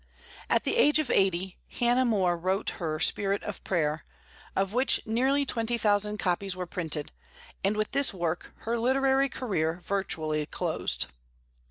At 0.49 0.63
the 0.63 0.77
age 0.77 0.97
of 0.97 1.11
eighty, 1.11 1.59
Hannah 1.73 2.05
More 2.05 2.35
wrote 2.35 2.71
her 2.81 2.99
"Spirit 2.99 3.43
of 3.43 3.63
Prayer," 3.63 4.03
of 4.55 4.73
which 4.73 5.05
nearly 5.05 5.45
twenty 5.45 5.77
thousand 5.77 6.17
copies 6.17 6.55
were 6.55 6.65
printed; 6.65 7.11
and 7.63 7.77
with 7.77 7.91
this 7.91 8.11
work 8.11 8.51
her 8.61 8.79
literary 8.79 9.29
career 9.29 9.79
virtually 9.85 10.47
closed. 10.47 11.05